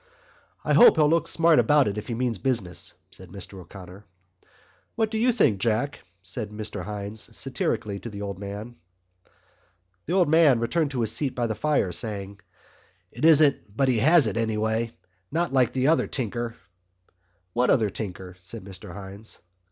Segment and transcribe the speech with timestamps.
[0.65, 4.03] "I hope he'll look smart about it if he means business," said Mr O'Connor.
[4.95, 8.77] "What do you think, Jack?" said Mr Hynes satirically to the old man.
[10.07, 12.39] The old man returned to his seat by the fire, saying:
[13.11, 14.91] "It isn't but he has it, anyway.
[15.31, 16.55] Not like the other tinker."
[17.53, 19.37] "What other tinker?" said Mr Hynes.